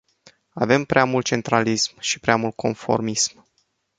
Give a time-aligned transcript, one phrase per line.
[0.53, 3.45] Avem prea mult centralism și prea mult conformism.